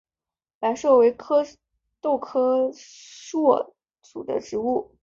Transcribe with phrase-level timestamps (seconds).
[0.59, 1.45] 白栎为壳
[2.01, 2.75] 斗科栎
[4.03, 4.95] 属的植物。